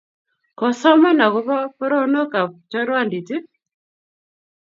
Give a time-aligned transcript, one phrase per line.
[0.57, 3.45] Koosoman akopo paronok ap chorwandit ii?